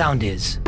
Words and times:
sound 0.00 0.22
is. 0.22 0.60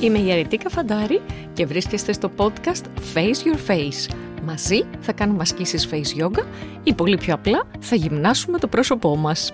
Είμαι 0.00 0.18
η 0.18 0.32
Αρετίκα 0.32 0.68
Φαντάρη 0.68 1.20
και 1.52 1.66
βρίσκεστε 1.66 2.12
στο 2.12 2.30
podcast 2.36 2.82
Face 3.14 3.46
Your 3.46 3.70
Face. 3.70 4.14
Μαζί 4.42 4.84
θα 5.00 5.12
κάνουμε 5.12 5.42
ασκήσεις 5.42 5.88
face 5.90 6.22
yoga 6.22 6.44
ή 6.82 6.94
πολύ 6.94 7.16
πιο 7.16 7.34
απλά 7.34 7.62
θα 7.80 7.96
γυμνάσουμε 7.96 8.58
το 8.58 8.68
πρόσωπό 8.68 9.16
μας. 9.16 9.52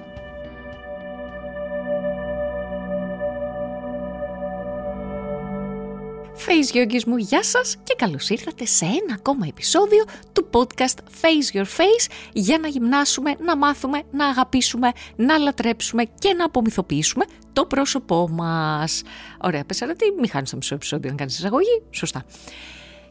Face 6.46 6.76
Yogis 6.76 7.04
μου, 7.06 7.16
γεια 7.16 7.42
σας 7.42 7.76
και 7.82 7.94
καλώς 7.98 8.28
ήρθατε 8.28 8.64
σε 8.66 8.84
ένα 8.84 9.14
ακόμα 9.14 9.46
επεισόδιο 9.46 10.04
του 10.04 10.29
podcast 10.52 10.98
Face 11.22 11.56
Your 11.56 11.64
Face 11.64 12.10
για 12.32 12.58
να 12.58 12.68
γυμνάσουμε, 12.68 13.34
να 13.44 13.56
μάθουμε, 13.56 14.02
να 14.10 14.26
αγαπήσουμε, 14.26 14.92
να 15.16 15.38
λατρέψουμε 15.38 16.04
και 16.18 16.34
να 16.34 16.44
απομυθοποιήσουμε 16.44 17.24
το 17.52 17.66
πρόσωπό 17.66 18.28
μας. 18.28 19.02
Ωραία, 19.40 19.64
πες 19.64 19.78
τι 19.78 20.20
μη 20.20 20.28
χάνεις 20.28 20.50
το 20.50 20.56
μισό 20.56 20.74
επεισόδιο 20.74 21.10
να 21.10 21.16
κάνεις 21.16 21.38
εισαγωγή. 21.38 21.82
Σωστά. 21.90 22.24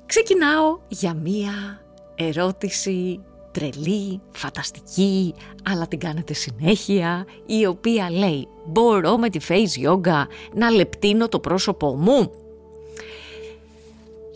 Ξεκινάω 0.06 0.80
για 0.88 1.14
μία 1.14 1.82
ερώτηση 2.16 3.24
τρελή, 3.52 4.22
φανταστική, 4.32 5.34
αλλά 5.70 5.88
την 5.88 6.00
κάνετε 6.00 6.34
συνέχεια, 6.34 7.26
η 7.46 7.66
οποία 7.66 8.12
λέει 8.12 8.48
«Μπορώ 8.66 9.18
με 9.18 9.30
τη 9.30 9.40
face 9.48 9.88
yoga 9.90 10.24
να 10.54 10.70
λεπτύνω 10.70 11.28
το 11.28 11.40
πρόσωπό 11.40 11.96
μου» 11.96 12.32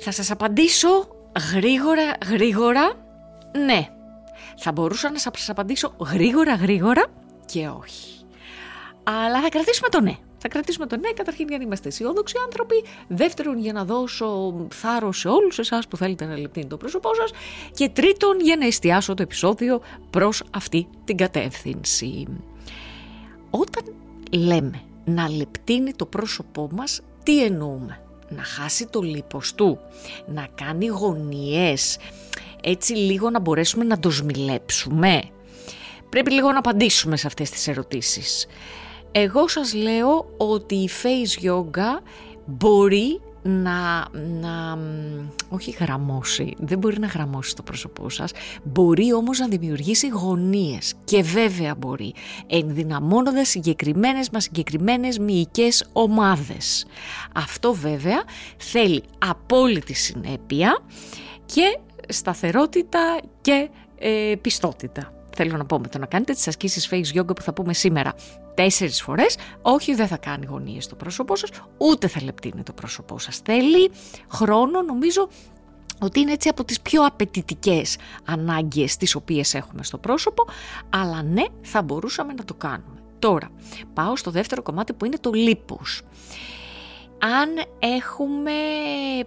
Θα 0.05 0.11
σας 0.11 0.31
απαντήσω 0.31 1.07
γρήγορα 1.53 2.13
γρήγορα 2.29 2.93
ναι. 3.65 3.87
Θα 4.57 4.71
μπορούσα 4.71 5.11
να 5.11 5.17
σας 5.19 5.49
απαντήσω 5.49 5.95
γρήγορα 6.11 6.55
γρήγορα 6.55 7.05
και 7.45 7.67
όχι. 7.67 8.25
Αλλά 9.03 9.41
θα 9.41 9.49
κρατήσουμε 9.49 9.89
το 9.89 10.01
ναι. 10.01 10.15
Θα 10.45 10.49
κρατήσουμε 10.49 10.85
το 10.85 10.97
ναι, 10.97 11.11
καταρχήν 11.11 11.47
για 11.47 11.57
να 11.57 11.63
είμαστε 11.63 11.87
αισιόδοξοι 11.87 12.35
άνθρωποι. 12.45 12.83
Δεύτερον, 13.07 13.59
για 13.59 13.73
να 13.73 13.85
δώσω 13.85 14.53
θάρρο 14.73 15.11
σε 15.11 15.27
όλους 15.27 15.59
εσάς 15.59 15.87
που 15.87 15.97
θέλετε 15.97 16.25
να 16.25 16.37
λεπτύνει 16.37 16.65
το 16.65 16.77
πρόσωπό 16.77 17.09
σας. 17.15 17.31
Και 17.71 17.89
τρίτον, 17.89 18.39
για 18.39 18.55
να 18.55 18.65
εστιάσω 18.65 19.13
το 19.13 19.21
επεισόδιο 19.21 19.81
προς 20.09 20.43
αυτή 20.51 20.87
την 21.03 21.17
κατεύθυνση. 21.17 22.27
Όταν 23.49 23.83
λέμε 24.31 24.81
να 25.05 25.29
λεπτύνει 25.29 25.93
το 25.93 26.05
πρόσωπό 26.05 26.69
μας, 26.71 27.01
τι 27.23 27.43
εννοούμε; 27.43 28.02
Να 28.35 28.43
χάσει 28.43 28.87
το 28.87 29.01
λίπος 29.01 29.53
του, 29.55 29.79
να 30.25 30.47
κάνει 30.55 30.85
γωνιές, 30.85 31.97
έτσι 32.63 32.93
λίγο 32.93 33.29
να 33.29 33.39
μπορέσουμε 33.39 33.83
να 33.83 33.99
το 33.99 34.09
σμιλέψουμε. 34.09 35.21
Πρέπει 36.09 36.31
λίγο 36.31 36.51
να 36.51 36.57
απαντήσουμε 36.57 37.17
σε 37.17 37.27
αυτές 37.27 37.49
τις 37.49 37.67
ερωτήσεις. 37.67 38.45
Εγώ 39.11 39.47
σας 39.47 39.73
λέω 39.73 40.25
ότι 40.37 40.75
η 40.75 40.89
face 41.03 41.45
yoga 41.45 42.01
μπορεί 42.45 43.21
να, 43.43 44.07
να 44.41 44.77
όχι 45.49 45.71
γραμμώσει, 45.71 46.53
δεν 46.57 46.77
μπορεί 46.77 46.99
να 46.99 47.07
γραμμώσει 47.07 47.55
το 47.55 47.63
πρόσωπό 47.63 48.09
σας, 48.09 48.31
μπορεί 48.63 49.13
όμως 49.13 49.39
να 49.39 49.47
δημιουργήσει 49.47 50.07
γωνίες 50.07 50.93
και 51.03 51.21
βέβαια 51.21 51.75
μπορεί, 51.75 52.13
ενδυναμώνοντας 52.47 53.49
συγκεκριμένες 53.49 54.29
μας 54.29 54.43
συγκεκριμένες 54.43 55.17
μυϊκές 55.17 55.85
ομάδες. 55.93 56.85
Αυτό 57.35 57.73
βέβαια 57.73 58.23
θέλει 58.57 59.03
απόλυτη 59.17 59.93
συνέπεια 59.93 60.79
και 61.45 61.79
σταθερότητα 62.07 63.19
και 63.41 63.69
ε, 63.99 64.35
πιστότητα 64.41 65.12
θέλω 65.35 65.57
να 65.57 65.65
πω 65.65 65.79
με 65.79 65.87
το 65.87 65.97
να 65.97 66.05
κάνετε 66.05 66.33
τις 66.33 66.47
ασκήσεις 66.47 66.89
face 66.91 67.19
yoga 67.19 67.35
που 67.35 67.41
θα 67.41 67.53
πούμε 67.53 67.73
σήμερα 67.73 68.13
τέσσερις 68.53 69.01
φορές, 69.01 69.37
όχι 69.61 69.95
δεν 69.95 70.07
θα 70.07 70.17
κάνει 70.17 70.45
γωνίες 70.45 70.83
στο 70.83 70.95
πρόσωπό 70.95 71.35
σας, 71.35 71.49
ούτε 71.77 72.07
θα 72.07 72.23
λεπτύνει 72.23 72.63
το 72.63 72.73
πρόσωπό 72.73 73.19
σας. 73.19 73.37
Θέλει 73.37 73.91
χρόνο 74.31 74.81
νομίζω 74.81 75.29
ότι 75.99 76.19
είναι 76.19 76.31
έτσι 76.31 76.49
από 76.49 76.63
τις 76.63 76.81
πιο 76.81 77.05
απαιτητικές 77.05 77.97
ανάγκες 78.25 78.97
τις 78.97 79.15
οποίες 79.15 79.53
έχουμε 79.53 79.83
στο 79.83 79.97
πρόσωπο, 79.97 80.45
αλλά 80.89 81.23
ναι 81.23 81.43
θα 81.61 81.81
μπορούσαμε 81.81 82.33
να 82.33 82.45
το 82.45 82.53
κάνουμε. 82.53 83.01
Τώρα, 83.19 83.49
πάω 83.93 84.15
στο 84.15 84.31
δεύτερο 84.31 84.61
κομμάτι 84.61 84.93
που 84.93 85.05
είναι 85.05 85.17
το 85.17 85.31
λίπος 85.31 86.01
αν 87.23 87.49
έχουμε 87.79 88.51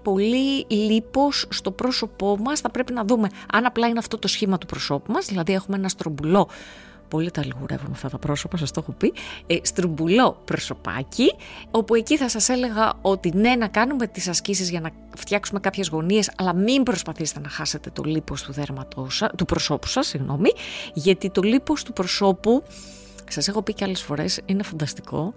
πολύ 0.03 0.67
λίπος 0.69 1.47
στο 1.51 1.71
πρόσωπό 1.71 2.37
μας 2.37 2.61
θα 2.61 2.71
πρέπει 2.71 2.93
να 2.93 3.05
δούμε 3.05 3.29
αν 3.53 3.65
απλά 3.65 3.89
είναι 3.89 3.99
αυτό 3.99 4.19
το 4.19 4.29
σχήμα 4.29 4.59
του 4.59 4.67
προσώπου 4.67 5.13
μας, 5.13 5.27
δηλαδή 5.27 5.53
έχουμε 5.53 5.77
ένα 5.77 5.89
στρομπουλό 5.89 6.49
πολύ 7.09 7.31
τα 7.31 7.45
λιγουρεύουμε 7.45 7.91
αυτά 7.93 8.09
τα 8.09 8.19
πρόσωπα, 8.19 8.57
σας 8.57 8.71
το 8.71 8.81
έχω 8.83 8.93
πει, 8.93 9.13
ε, 9.47 9.57
στρουμπουλό 9.63 10.41
προσωπάκι, 10.45 11.35
όπου 11.71 11.95
εκεί 11.95 12.17
θα 12.17 12.29
σας 12.29 12.49
έλεγα 12.49 12.93
ότι 13.03 13.31
ναι 13.35 13.55
να 13.55 13.69
κάνουμε 13.69 14.07
τις 14.07 14.29
ασκήσεις 14.29 14.71
για 14.71 14.81
να 14.81 14.91
φτιάξουμε 15.17 15.61
κάποιες 15.61 15.89
γωνίες, 15.89 16.31
αλλά 16.37 16.55
μην 16.55 16.83
προσπαθήσετε 16.83 17.41
να 17.41 17.49
χάσετε 17.49 17.91
το 17.91 18.03
λίπος 18.03 18.43
του, 18.43 18.53
δέρματος, 18.53 19.25
του 19.37 19.45
προσώπου 19.45 19.87
σας, 19.87 20.07
συγγνώμη, 20.07 20.51
γιατί 20.95 21.31
το 21.31 21.43
λίπος 21.43 21.83
του 21.83 21.93
προσώπου 21.93 22.63
Σας 23.29 23.49
έχω 23.49 23.63
πει 23.63 23.75
και 23.75 23.85
άλλες 23.85 24.03
φορές, 24.03 24.41
είναι 24.47 24.63
φανταστικό. 24.63 25.35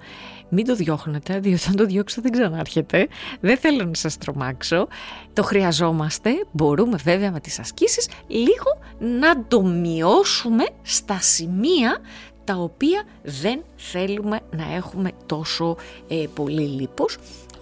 Μην 0.49 0.65
το 0.65 0.75
διώχνετε, 0.75 1.39
διότι 1.39 1.63
αν 1.67 1.75
το 1.75 1.85
διώξετε 1.85 2.21
δεν 2.21 2.31
ξανάρχεται. 2.31 3.07
Δεν 3.39 3.57
θέλω 3.57 3.85
να 3.85 3.93
σας 3.93 4.17
τρομάξω. 4.17 4.87
Το 5.33 5.43
χρειαζόμαστε. 5.43 6.45
Μπορούμε 6.51 6.97
βέβαια 7.03 7.31
με 7.31 7.39
τις 7.39 7.59
ασκήσεις 7.59 8.09
λίγο 8.27 8.79
να 8.99 9.45
το 9.45 9.61
μειώσουμε 9.61 10.63
στα 10.81 11.19
σημεία 11.21 11.97
τα 12.43 12.55
οποία 12.55 13.03
δεν 13.23 13.63
θέλουμε 13.75 14.39
να 14.55 14.75
έχουμε 14.75 15.11
τόσο 15.25 15.77
ε, 16.07 16.25
πολύ 16.33 16.67
λίπος 16.67 17.17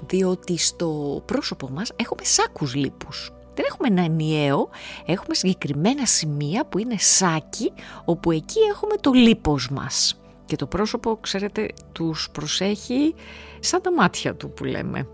διότι 0.07 0.57
στο 0.57 1.21
πρόσωπο 1.25 1.69
μας 1.69 1.91
έχουμε 1.95 2.23
σάκους 2.23 2.75
λίπους. 2.75 3.31
Δεν 3.57 3.65
έχουμε 3.69 3.87
ένα 3.87 4.01
ενιαίο, 4.01 4.69
έχουμε 5.05 5.35
συγκεκριμένα 5.35 6.05
σημεία 6.05 6.65
που 6.65 6.77
είναι 6.77 6.95
σάκι, 6.97 7.71
όπου 8.05 8.31
εκεί 8.31 8.59
έχουμε 8.71 8.95
το 8.95 9.11
λίπος 9.11 9.69
μας. 9.69 10.21
Και 10.45 10.55
το 10.55 10.67
πρόσωπο, 10.67 11.17
ξέρετε, 11.21 11.67
τους 11.91 12.29
προσέχει 12.31 13.15
σαν 13.59 13.81
τα 13.81 13.93
μάτια 13.93 14.35
του 14.35 14.49
που 14.49 14.63
λέμε. 14.63 15.07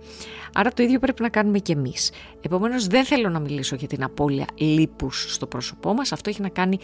Άρα 0.54 0.72
το 0.72 0.84
ίδιο 0.84 1.00
πρέπει 1.00 1.22
να 1.22 1.30
κάνουμε 1.30 1.60
και 1.60 1.74
εμείς. 1.74 2.12
Επομένως 2.42 2.88
δεν 2.88 3.06
θέλω 3.06 3.30
να 3.30 3.40
μιλήσω 3.40 3.76
για 3.76 3.88
την 3.88 4.04
απώλεια 4.04 4.46
λίπους 4.56 5.34
στο 5.34 5.48
πρόσωπό 5.48 5.94
μας. 5.94 6.12
Αυτό 6.12 6.30
έχει 6.30 6.42
να 6.42 6.50
κάνει 6.50 6.78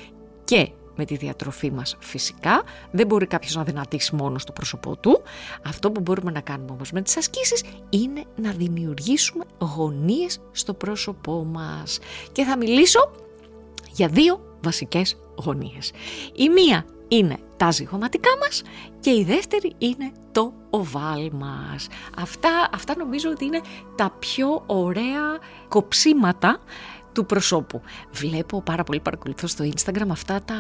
και 0.44 0.70
με 1.00 1.06
τη 1.06 1.16
διατροφή 1.16 1.72
μας 1.72 1.96
φυσικά. 2.00 2.64
Δεν 2.92 3.08
μπορεί 3.08 3.26
κάποιος 3.26 3.56
να 3.56 3.64
δυνατήσει 3.64 4.16
μόνος 4.16 4.42
στο 4.42 4.52
πρόσωπό 4.52 4.96
του. 4.96 5.22
Αυτό 5.66 5.92
που 5.92 6.02
μπορούμε 6.02 6.32
να 6.32 6.42
κάνουμε 6.42 6.72
όμως 6.72 6.92
με 6.92 7.02
τις 7.02 7.18
ασκήσεις 7.18 7.64
είναι 7.90 8.24
να 8.36 8.52
δημιουργήσουμε 8.52 9.46
γωνίες 9.58 10.40
στο 10.52 10.74
πρόσωπό 10.74 11.44
μας. 11.44 12.00
Και 12.32 12.44
θα 12.44 12.58
μιλήσω 12.58 13.12
για 13.92 14.08
δύο 14.08 14.58
βασικές 14.62 15.18
γωνίες. 15.36 15.92
Η 16.36 16.50
μία 16.50 16.86
είναι 17.08 17.38
τα 17.58 17.72
ζυγωματικά 17.72 18.30
μας 18.40 18.62
και 19.00 19.10
η 19.10 19.24
δεύτερη 19.24 19.74
είναι 19.78 20.12
το 20.32 20.54
οβάλ 20.70 21.32
μας. 21.34 21.88
Αυτά, 22.18 22.70
αυτά 22.74 22.96
νομίζω 22.98 23.30
ότι 23.30 23.46
είναι 23.46 23.62
τα 23.96 24.16
πιο 24.20 24.64
ωραία 24.66 25.38
κοψίματα 25.68 26.60
του 27.14 27.26
προσώπου. 27.26 27.82
Βλέπω 28.12 28.62
πάρα 28.62 28.84
πολύ, 28.84 29.00
παρακολουθώ 29.00 29.48
στο 29.48 29.66
Instagram 29.66 30.08
αυτά 30.10 30.42
τα. 30.46 30.56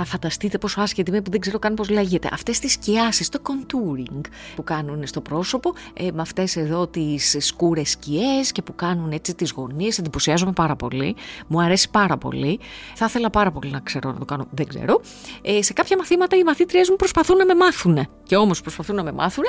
Α, 0.00 0.04
φανταστείτε 0.04 0.58
πόσο 0.58 0.80
άσχετη 0.80 1.10
είμαι 1.10 1.20
που 1.20 1.30
δεν 1.30 1.40
ξέρω 1.40 1.58
καν 1.58 1.74
πώς 1.74 1.88
λέγεται. 1.88 2.28
Αυτές 2.32 2.58
τις 2.58 2.72
σκιάσεις, 2.72 3.28
το 3.28 3.40
contouring 3.42 4.20
που 4.56 4.64
κάνουν 4.64 5.06
στο 5.06 5.20
πρόσωπο, 5.20 5.72
ε, 5.94 6.10
με 6.12 6.20
αυτές 6.20 6.56
εδώ 6.56 6.86
τις 6.86 7.36
σκούρες 7.38 7.90
σκιές 7.90 8.52
και 8.52 8.62
που 8.62 8.74
κάνουν 8.74 9.12
έτσι 9.12 9.34
τις 9.34 9.50
γωνίες. 9.50 9.98
Εντυπωσιάζομαι 9.98 10.52
πάρα 10.52 10.76
πολύ. 10.76 11.16
Μου 11.46 11.60
αρέσει 11.60 11.90
πάρα 11.90 12.16
πολύ. 12.16 12.60
Θα 12.94 13.04
ήθελα 13.04 13.30
πάρα 13.30 13.50
πολύ 13.50 13.70
να 13.70 13.80
ξέρω 13.80 14.12
να 14.12 14.18
το 14.18 14.24
κάνω, 14.24 14.46
δεν 14.50 14.66
ξέρω. 14.66 15.00
Ε, 15.42 15.62
σε 15.62 15.72
κάποια 15.72 15.96
μαθήματα 15.96 16.36
οι 16.36 16.42
μαθήτριέ 16.42 16.82
μου 16.90 16.96
προσπαθούν 16.96 17.36
να 17.36 17.44
με 17.44 17.54
μάθουν. 17.54 18.06
Και 18.22 18.36
όμως 18.36 18.60
προσπαθούν 18.60 18.96
να 18.96 19.02
με 19.02 19.12
μάθουν, 19.12 19.44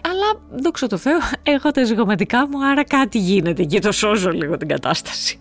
αλλά 0.00 0.60
δόξα 0.62 0.86
τω 0.86 0.96
Θεώ, 0.96 1.18
έχω 1.42 1.70
τα 1.70 1.84
ζυγωματικά 1.84 2.48
μου, 2.48 2.64
άρα 2.64 2.84
κάτι 2.84 3.18
γίνεται 3.18 3.64
και 3.64 3.80
το 3.80 3.92
σώζω 3.92 4.30
λίγο 4.30 4.56
την 4.56 4.68
κατάσταση 4.68 5.40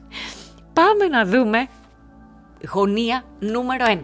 πάμε 0.74 1.08
να 1.08 1.26
δούμε 1.26 1.68
γωνία 2.72 3.24
νούμερο 3.40 3.86
1. 3.88 3.98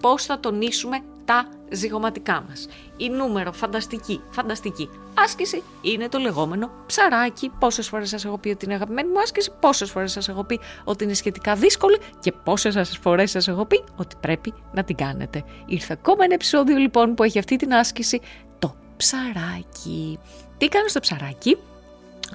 Πώς 0.00 0.24
θα 0.24 0.40
τονίσουμε 0.40 0.98
τα 1.24 1.48
ζυγωματικά 1.70 2.44
μας. 2.48 2.68
Η 2.96 3.08
νούμερο 3.08 3.52
φανταστική, 3.52 4.20
φανταστική 4.30 4.88
άσκηση 5.14 5.62
είναι 5.82 6.08
το 6.08 6.18
λεγόμενο 6.18 6.70
ψαράκι. 6.86 7.50
Πόσες 7.58 7.88
φορές 7.88 8.08
σας 8.08 8.24
έχω 8.24 8.38
πει 8.38 8.48
ότι 8.48 8.64
είναι 8.64 8.74
αγαπημένη 8.74 9.08
μου 9.08 9.20
άσκηση, 9.20 9.52
πόσες 9.60 9.90
φορές 9.90 10.12
σας 10.12 10.28
έχω 10.28 10.44
πει 10.44 10.60
ότι 10.84 11.04
είναι 11.04 11.14
σχετικά 11.14 11.54
δύσκολη 11.54 11.98
και 12.20 12.32
πόσες 12.32 12.98
φορές 13.00 13.30
σας 13.30 13.48
έχω 13.48 13.64
πει 13.64 13.84
ότι 13.96 14.16
πρέπει 14.20 14.54
να 14.72 14.84
την 14.84 14.96
κάνετε. 14.96 15.44
Ήρθε 15.66 15.92
ακόμα 15.92 16.24
ένα 16.24 16.34
επεισόδιο 16.34 16.76
λοιπόν 16.76 17.14
που 17.14 17.22
έχει 17.22 17.38
αυτή 17.38 17.56
την 17.56 17.74
άσκηση, 17.74 18.20
το 18.58 18.74
ψαράκι. 18.96 20.18
Τι 20.58 20.68
κάνω 20.68 20.88
στο 20.88 21.00
ψαράκι, 21.00 21.58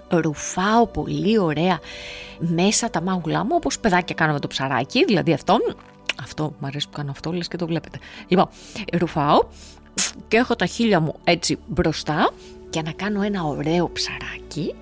ρουφάω 0.09 0.87
πολύ 0.87 1.37
ωραία 1.37 1.79
μέσα 2.39 2.89
τα 2.89 3.01
μάγουλά 3.01 3.43
μου 3.43 3.51
όπως 3.53 3.79
παιδάκια 3.79 4.15
κάνω 4.15 4.33
με 4.33 4.39
το 4.39 4.47
ψαράκι, 4.47 5.05
δηλαδή 5.05 5.33
αυτό, 5.33 5.57
αυτό 6.21 6.43
μου 6.59 6.67
αρέσει 6.67 6.89
που 6.89 6.95
κάνω 6.95 7.11
αυτό, 7.11 7.31
λες 7.31 7.47
και 7.47 7.57
το 7.57 7.67
βλέπετε. 7.67 7.99
Λοιπόν, 8.27 8.47
ρουφάω 8.93 9.39
και 10.27 10.37
έχω 10.37 10.55
τα 10.55 10.65
χείλια 10.65 10.99
μου 10.99 11.15
έτσι 11.23 11.57
μπροστά 11.67 12.29
και 12.69 12.81
να 12.81 12.91
κάνω 12.91 13.21
ένα 13.21 13.43
ωραίο 13.43 13.91
ψαράκι 13.91 14.75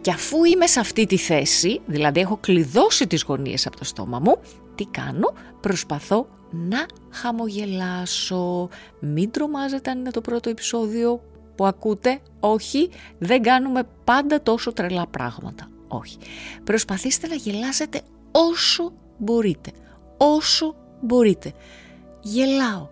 και 0.00 0.10
αφού 0.10 0.44
είμαι 0.44 0.66
σε 0.66 0.80
αυτή 0.80 1.06
τη 1.06 1.16
θέση, 1.16 1.80
δηλαδή 1.86 2.20
έχω 2.20 2.36
κλειδώσει 2.36 3.06
τις 3.06 3.22
γωνίες 3.22 3.66
από 3.66 3.76
το 3.76 3.84
στόμα 3.84 4.18
μου, 4.18 4.36
τι 4.74 4.84
κάνω, 4.84 5.32
προσπαθώ 5.60 6.28
να 6.50 6.86
χαμογελάσω. 7.10 8.68
Μην 8.98 9.30
τρομάζετε 9.30 9.90
αν 9.90 9.98
είναι 9.98 10.10
το 10.10 10.20
πρώτο 10.20 10.50
επεισόδιο 10.50 11.20
που 11.54 11.66
ακούτε, 11.66 12.20
όχι, 12.40 12.90
δεν 13.18 13.42
κάνουμε 13.42 13.82
πάντα 14.04 14.42
τόσο 14.42 14.72
τρελά 14.72 15.06
πράγματα. 15.06 15.68
Όχι. 15.88 16.18
Προσπαθήστε 16.64 17.26
να 17.26 17.34
γελάσετε 17.34 18.00
όσο 18.32 18.92
μπορείτε. 19.18 19.70
Όσο 20.16 20.74
μπορείτε. 21.00 21.52
Γελάω. 22.20 22.88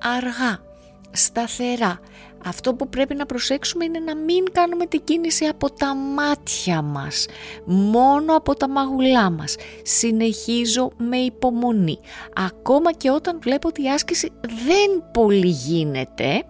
Αργά. 0.00 0.64
Σταθερά. 1.10 2.00
Αυτό 2.46 2.74
που 2.74 2.88
πρέπει 2.88 3.14
να 3.14 3.26
προσέξουμε 3.26 3.84
είναι 3.84 3.98
να 3.98 4.16
μην 4.16 4.44
κάνουμε 4.52 4.86
την 4.86 5.04
κίνηση 5.04 5.44
από 5.44 5.70
τα 5.70 5.94
μάτια 5.94 6.82
μας, 6.82 7.26
μόνο 7.64 8.36
από 8.36 8.54
τα 8.54 8.68
μαγουλά 8.68 9.30
μας. 9.30 9.56
Συνεχίζω 9.82 10.90
με 10.96 11.16
υπομονή. 11.16 11.98
Ακόμα 12.34 12.92
και 12.92 13.10
όταν 13.10 13.38
βλέπω 13.42 13.68
ότι 13.68 13.82
η 13.82 13.90
άσκηση 13.90 14.32
δεν 14.40 15.10
πολύ 15.12 15.48
γίνεται, 15.48 16.44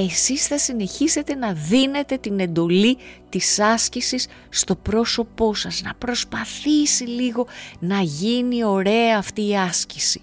εσείς 0.00 0.46
θα 0.46 0.58
συνεχίσετε 0.58 1.34
να 1.34 1.52
δίνετε 1.52 2.16
την 2.16 2.40
εντολή 2.40 2.96
της 3.28 3.60
άσκησης 3.60 4.28
στο 4.48 4.74
πρόσωπό 4.74 5.54
σας, 5.54 5.82
να 5.84 5.94
προσπαθήσει 5.94 7.04
λίγο 7.04 7.46
να 7.78 8.00
γίνει 8.00 8.64
ωραία 8.64 9.18
αυτή 9.18 9.48
η 9.48 9.56
άσκηση. 9.56 10.20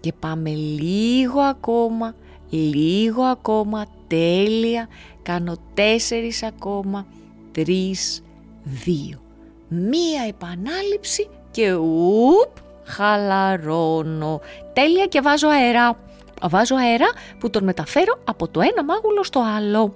Και 0.00 0.12
πάμε 0.12 0.50
λίγο 0.50 1.40
ακόμα, 1.40 2.14
λίγο 2.50 3.22
ακόμα, 3.22 3.86
τέλεια, 4.06 4.88
κάνω 5.22 5.56
τέσσερις 5.74 6.42
ακόμα, 6.42 7.06
τρεις, 7.52 8.22
δύο. 8.62 9.22
Μία 9.68 10.24
επανάληψη 10.28 11.28
και 11.50 11.72
ουπ, 11.72 12.56
χαλαρώνω. 12.84 14.40
Τέλεια 14.72 15.06
και 15.06 15.20
βάζω 15.20 15.48
αέρα. 15.48 16.07
Βάζω 16.42 16.76
αέρα 16.76 17.06
που 17.38 17.50
τον 17.50 17.64
μεταφέρω 17.64 18.18
από 18.24 18.48
το 18.48 18.60
ένα 18.60 18.84
μάγουλο 18.84 19.24
στο 19.24 19.42
άλλο. 19.56 19.94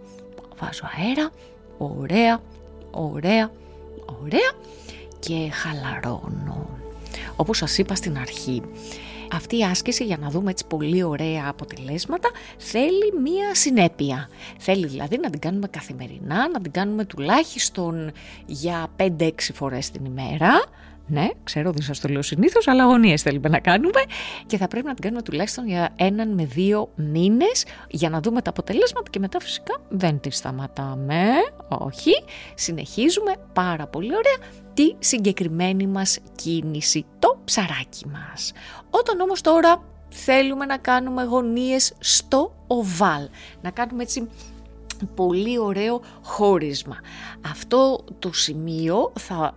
Βάζω 0.58 0.84
αέρα, 0.98 1.30
ωραία, 1.78 2.40
ωραία, 2.90 3.50
ωραία 4.22 4.52
και 5.18 5.50
χαλαρώνω. 5.50 6.66
Όπως 7.36 7.56
σας 7.56 7.78
είπα 7.78 7.94
στην 7.94 8.18
αρχή, 8.18 8.62
αυτή 9.32 9.58
η 9.58 9.64
άσκηση 9.64 10.04
για 10.04 10.16
να 10.16 10.30
δούμε 10.30 10.50
έτσι 10.50 10.66
πολύ 10.66 11.02
ωραία 11.02 11.44
αποτελέσματα 11.48 12.30
θέλει 12.56 13.12
μία 13.22 13.54
συνέπεια. 13.54 14.28
Θέλει 14.58 14.86
δηλαδή 14.86 15.18
να 15.18 15.30
την 15.30 15.40
κάνουμε 15.40 15.66
καθημερινά, 15.68 16.48
να 16.48 16.60
την 16.60 16.72
κάνουμε 16.72 17.04
τουλάχιστον 17.04 18.12
για 18.46 18.86
5-6 18.96 19.30
φορές 19.52 19.90
την 19.90 20.04
ημέρα 20.04 20.64
ναι, 21.06 21.28
ξέρω 21.44 21.72
δεν 21.72 21.82
σας 21.82 22.00
το 22.00 22.08
λέω 22.08 22.22
συνήθως, 22.22 22.68
αλλά 22.68 22.82
αγωνίες 22.82 23.22
θέλουμε 23.22 23.48
να 23.48 23.58
κάνουμε 23.58 24.00
και 24.46 24.56
θα 24.56 24.68
πρέπει 24.68 24.86
να 24.86 24.94
την 24.94 25.02
κάνουμε 25.02 25.22
τουλάχιστον 25.22 25.66
για 25.66 25.92
έναν 25.96 26.34
με 26.34 26.44
δύο 26.44 26.90
μήνες 26.94 27.64
για 27.88 28.10
να 28.10 28.20
δούμε 28.20 28.42
τα 28.42 28.50
αποτελέσματα 28.50 29.10
και 29.10 29.18
μετά 29.18 29.40
φυσικά 29.40 29.80
δεν 29.88 30.20
τη 30.20 30.30
σταματάμε. 30.30 31.24
Όχι, 31.68 32.12
συνεχίζουμε 32.54 33.32
πάρα 33.52 33.86
πολύ 33.86 34.10
ωραία 34.14 34.50
τη 34.74 34.94
συγκεκριμένη 34.98 35.86
μας 35.86 36.18
κίνηση, 36.34 37.04
το 37.18 37.38
ψαράκι 37.44 38.06
μας. 38.08 38.52
Όταν 38.90 39.20
όμως 39.20 39.40
τώρα 39.40 39.82
θέλουμε 40.08 40.64
να 40.64 40.78
κάνουμε 40.78 41.22
γωνίες 41.22 41.92
στο 41.98 42.54
οβάλ, 42.66 43.28
να 43.62 43.70
κάνουμε 43.70 44.02
έτσι 44.02 44.28
πολύ 45.14 45.58
ωραίο 45.58 46.02
χώρισμα. 46.22 46.96
Αυτό 47.50 48.04
το 48.18 48.32
σημείο 48.32 49.12
θα 49.18 49.54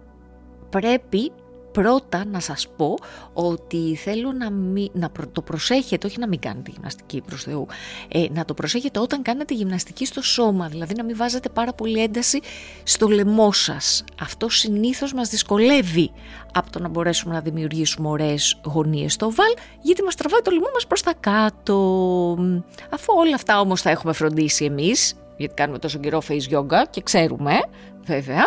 πρέπει 0.80 1.32
πρώτα 1.72 2.26
να 2.26 2.40
σας 2.40 2.68
πω 2.76 2.96
ότι 3.34 3.96
θέλω 3.96 4.32
να, 4.32 4.50
να 4.94 5.10
το 5.32 5.42
προσέχετε, 5.42 6.08
όχι 6.08 6.20
να 6.20 6.28
μην 6.28 6.40
κάνετε 6.40 6.72
γυμναστική 6.72 7.22
προς 7.22 7.44
Θεού, 7.44 7.68
ε, 8.08 8.26
να 8.32 8.46
το 8.46 8.54
προσέχετε 8.54 9.00
όταν 9.00 9.22
κάνετε 9.22 9.54
γυμναστική 9.54 10.06
στο 10.06 10.22
σώμα, 10.22 10.68
δηλαδή 10.68 10.94
να 10.96 11.04
μην 11.04 11.18
βάζετε 11.18 11.50
πάρα 11.50 11.74
πολύ 11.74 12.02
ένταση 12.04 12.40
στο 12.84 13.08
λαιμό 13.08 13.52
σας. 13.52 14.04
Αυτό 14.22 14.50
συνήθως 14.50 15.14
μας 15.14 15.30
δυσκολεύει 15.30 16.12
από 16.54 16.72
το 16.72 16.80
να 16.80 16.88
μπορέσουμε 16.88 17.34
να 17.34 17.42
δημιουργήσουμε 17.42 18.08
ωραίες 18.08 18.60
γωνίες 18.66 19.14
στο 19.14 19.32
βάλ, 19.32 19.54
γιατί 19.82 20.04
μας 20.04 20.16
τραβάει 20.16 20.42
το 20.42 20.52
λαιμό 20.52 20.68
μας 20.74 20.88
προς 20.88 21.02
τα 21.02 21.14
κάτω. 21.20 21.76
Αφού 22.90 23.14
όλα 23.18 23.36
αυτά 23.36 23.60
όμως 23.60 23.82
θα 23.82 23.90
έχουμε 23.90 24.14
φροντίσει 24.14 24.66
εμείς, 24.66 25.16
γιατί 25.38 25.54
κάνουμε 25.54 25.80
τόσο 25.80 26.00
καιρό 26.00 26.22
face 26.28 26.58
yoga 26.58 26.84
και 26.90 27.02
ξέρουμε 27.02 27.60
βέβαια, 28.06 28.46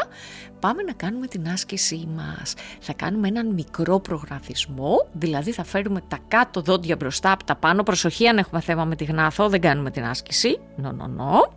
πάμε 0.60 0.82
να 0.82 0.93
κάνουμε 0.93 1.26
την 1.26 1.49
άσκησή 1.49 2.08
μας. 2.16 2.55
Θα 2.81 2.93
κάνουμε 2.93 3.28
έναν 3.28 3.46
μικρό 3.46 4.00
προγραμματισμό, 4.00 5.08
δηλαδή 5.12 5.52
θα 5.52 5.64
φέρουμε 5.64 6.00
τα 6.08 6.19
κάτω 6.28 6.60
δόντια 6.60 6.96
μπροστά 6.96 7.32
από 7.32 7.44
τα 7.44 7.56
πάνω. 7.56 7.82
Προσοχή 7.82 8.26
αν 8.26 8.38
έχουμε 8.38 8.60
θέμα 8.60 8.84
με 8.84 8.96
τη 8.96 9.05
γνάθο, 9.05 9.49
δεν 9.49 9.60
κάνουμε 9.60 9.90
την 9.90 10.05
άσκηση. 10.05 10.58
Νο, 10.76 10.93
νο, 10.93 11.06
νο. 11.06 11.52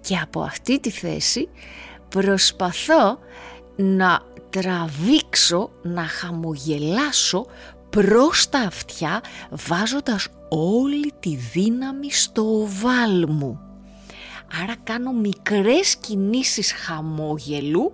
Και 0.00 0.18
από 0.22 0.40
αυτή 0.40 0.80
τη 0.80 0.90
θέση 0.90 1.48
προσπαθώ 2.08 3.18
να 3.76 4.20
τραβήξω, 4.50 5.70
να 5.82 6.02
χαμογελάσω 6.02 7.46
προς 7.90 8.48
τα 8.48 8.58
αυτιά 8.58 9.20
βάζοντας 9.50 10.28
όλη 10.48 11.12
τη 11.20 11.36
δύναμη 11.36 12.12
στο 12.12 12.42
οβάλ 12.42 13.26
μου. 13.28 13.73
Άρα 14.62 14.74
κάνω 14.84 15.12
μικρές 15.12 15.96
κινήσεις 15.96 16.72
χαμόγελου 16.72 17.92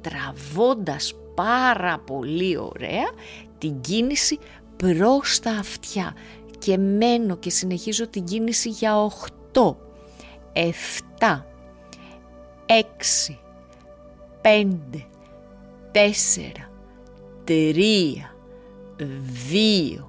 τραβώντας 0.00 1.14
πάρα 1.34 1.98
πολύ 1.98 2.56
ωραία 2.56 3.10
την 3.58 3.80
κίνηση 3.80 4.38
προς 4.76 5.40
τα 5.40 5.50
αυτιά. 5.50 6.14
Και 6.58 6.78
μένω 6.78 7.36
και 7.36 7.50
συνεχίζω 7.50 8.08
την 8.08 8.24
κίνηση 8.24 8.68
για 8.68 8.94
8, 9.52 9.76
7, 10.52 11.44
6, 12.66 13.38
5, 14.42 15.06
4, 15.92 16.08
3, 17.44 18.34
2, 18.96 20.04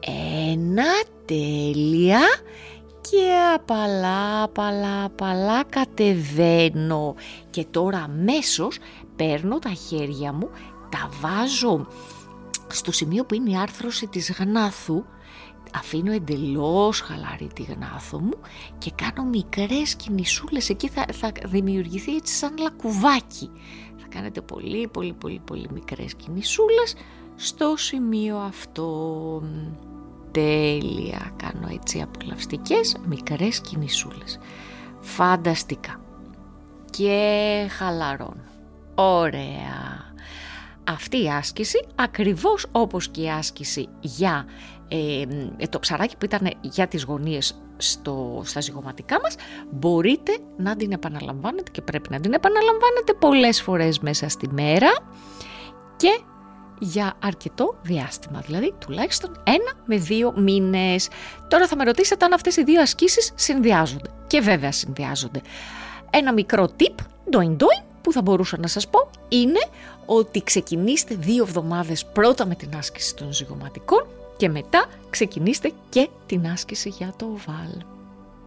1, 0.00 1.06
τέλεια 1.24 2.20
και 3.10 3.32
απαλά, 3.54 4.42
απαλά, 4.42 5.04
απαλά 5.04 5.64
κατεβαίνω. 5.64 7.14
Και 7.50 7.64
τώρα 7.70 7.98
αμέσως 7.98 8.78
παίρνω 9.16 9.58
τα 9.58 9.70
χέρια 9.70 10.32
μου, 10.32 10.50
τα 10.88 11.10
βάζω 11.20 11.86
στο 12.66 12.92
σημείο 12.92 13.24
που 13.24 13.34
είναι 13.34 13.50
η 13.50 13.56
άρθρωση 13.56 14.06
της 14.06 14.32
γνάθου 14.38 15.04
αφήνω 15.74 16.12
εντελώς 16.12 17.00
χαλαρή 17.00 17.50
τη 17.54 17.62
γνάθο 17.62 18.18
μου 18.18 18.38
και 18.78 18.90
κάνω 18.94 19.24
μικρές 19.24 19.94
κινησούλες. 19.94 20.68
Εκεί 20.68 20.88
θα, 20.88 21.04
θα 21.12 21.32
δημιουργηθεί 21.44 22.16
έτσι 22.16 22.34
σαν 22.34 22.56
λακκουβάκι 22.58 23.50
θα 24.02 24.08
κάνετε 24.08 24.40
πολύ 24.40 24.88
πολύ 24.88 25.12
πολύ 25.12 25.40
πολύ 25.44 25.68
μικρές 25.72 26.14
κινησούλες 26.14 26.94
στο 27.36 27.74
σημείο 27.76 28.36
αυτό 28.36 29.42
τέλεια. 30.32 31.32
Κάνω 31.36 31.68
έτσι 31.72 32.00
απολαυστικές 32.00 32.96
μικρές 33.06 33.60
κινησούλες. 33.60 34.38
Φανταστικά. 35.00 36.00
Και 36.90 37.66
χαλαρώνω. 37.78 38.44
Ωραία. 38.94 40.10
Αυτή 40.84 41.22
η 41.22 41.28
άσκηση, 41.30 41.86
ακριβώς 41.94 42.66
όπως 42.72 43.08
και 43.08 43.20
η 43.20 43.30
άσκηση 43.30 43.88
για 44.00 44.46
ε, 44.88 45.24
το 45.68 45.78
ψαράκι 45.78 46.16
που 46.16 46.24
ήταν 46.24 46.50
για 46.60 46.88
τις 46.88 47.02
γωνίες 47.04 47.62
στο, 47.76 48.42
στα 48.44 48.60
ζυγωματικά 48.60 49.20
μας, 49.20 49.34
μπορείτε 49.70 50.38
να 50.56 50.76
την 50.76 50.92
επαναλαμβάνετε 50.92 51.70
και 51.70 51.82
πρέπει 51.82 52.10
να 52.10 52.20
την 52.20 52.32
επαναλαμβάνετε 52.32 53.14
πολλές 53.18 53.62
φορές 53.62 53.98
μέσα 53.98 54.28
στη 54.28 54.48
μέρα 54.52 54.90
και 55.96 56.20
για 56.82 57.14
αρκετό 57.22 57.74
διάστημα, 57.82 58.40
δηλαδή 58.40 58.74
τουλάχιστον 58.78 59.42
ένα 59.44 59.72
με 59.84 59.96
δύο 59.96 60.32
μήνες. 60.36 61.08
Τώρα 61.48 61.66
θα 61.66 61.76
με 61.76 61.84
ρωτήσετε 61.84 62.24
αν 62.24 62.32
αυτές 62.32 62.56
οι 62.56 62.64
δύο 62.64 62.80
ασκήσεις 62.80 63.32
συνδυάζονται. 63.34 64.10
Και 64.26 64.40
βέβαια 64.40 64.72
συνδυάζονται. 64.72 65.40
Ένα 66.10 66.32
μικρό 66.32 66.68
tip, 66.80 66.94
doing 67.30 67.56
doing, 67.56 67.82
που 68.02 68.12
θα 68.12 68.22
μπορούσα 68.22 68.58
να 68.58 68.66
σας 68.66 68.88
πω, 68.88 69.10
είναι 69.28 69.60
ότι 70.06 70.42
ξεκινήστε 70.42 71.14
δύο 71.14 71.42
εβδομάδες 71.42 72.04
πρώτα 72.04 72.46
με 72.46 72.54
την 72.54 72.76
άσκηση 72.76 73.14
των 73.14 73.32
ζυγωματικών 73.32 74.06
και 74.36 74.48
μετά 74.48 74.86
ξεκινήστε 75.10 75.72
και 75.88 76.08
την 76.26 76.46
άσκηση 76.46 76.88
για 76.88 77.14
το 77.16 77.24
οβάλ. 77.24 77.91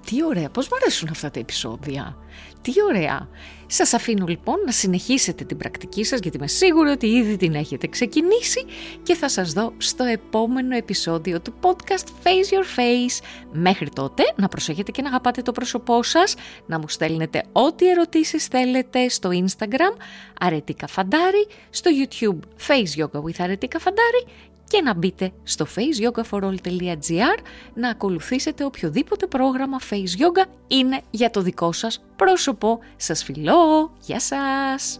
Τι 0.06 0.24
ωραία, 0.24 0.50
πώς 0.50 0.68
μου 0.68 0.76
αρέσουν 0.82 1.10
αυτά 1.12 1.32
τα 1.32 1.40
επεισόδια. 1.40 2.18
Τι 2.62 2.74
ωραία. 2.90 3.30
Σας 3.68 3.94
αφήνω 3.94 4.26
λοιπόν 4.28 4.56
να 4.66 4.72
συνεχίσετε 4.72 5.44
την 5.44 5.58
πρακτική 5.58 6.04
σας 6.04 6.20
γιατί 6.20 6.38
είμαι 6.38 6.48
σίγουρη 6.48 6.90
ότι 6.90 7.08
ήδη 7.08 7.38
την 7.38 7.54
έχετε 7.56 7.88
ξεκινήσει 7.88 8.66
και 9.04 9.16
θα 9.16 9.30
σας 9.30 9.54
δω 9.54 9.74
στο 9.78 10.04
επόμενο 10.04 10.76
επεισόδιο 10.76 11.42
του 11.42 11.54
podcast 11.62 12.08
Face 12.24 12.54
Your 12.54 12.80
Face. 12.80 13.24
Μέχρι 13.52 13.90
τότε 13.90 14.24
να 14.36 14.48
προσέχετε 14.48 14.92
και 14.92 15.02
να 15.02 15.08
αγαπάτε 15.08 15.42
το 15.42 15.52
πρόσωπό 15.52 16.04
σας, 16.04 16.36
να 16.66 16.80
μου 16.80 16.88
στέλνετε 16.88 17.44
ό,τι 17.52 17.90
ερωτήσεις 17.90 18.46
θέλετε 18.46 19.10
στο 19.10 19.30
Instagram 19.34 19.98
Αρετίκα 20.40 20.88
Φαντάρι, 20.88 21.48
στο 21.70 21.92
YouTube 22.02 22.68
Face 22.68 23.04
Yoga 23.04 23.24
with 23.24 23.36
Αρετίκα 23.40 23.80
Φαντάρι 23.80 24.26
και 24.68 24.82
να 24.82 24.94
μπείτε 24.94 25.32
στο 25.44 25.66
faceyogaforall.gr 25.76 27.40
να 27.74 27.90
ακολουθήσετε 27.90 28.64
οποιοδήποτε 28.64 29.28
πρόγραμμα 29.28 29.78
Face 29.90 29.94
Yoga 29.94 30.50
είναι 30.68 31.02
για 31.10 31.30
το 31.30 31.42
δικό 31.42 31.72
σας 31.72 32.04
πρόσωπο. 32.16 32.80
Σας 32.96 33.24
φιλώ! 33.24 33.92
Γεια 34.02 34.20
σας! 34.20 35.00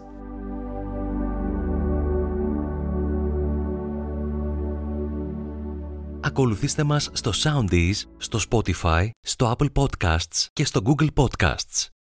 Ακολουθήστε 6.22 6.84
μας 6.84 7.10
στο 7.14 7.32
Soundees, 7.44 7.94
στο 8.18 8.40
Spotify, 8.50 9.10
στο 9.22 9.56
Apple 9.58 9.70
Podcasts 9.74 10.46
και 10.54 10.66
στο 10.66 10.82
Google 10.86 11.08
Podcasts. 11.16 11.95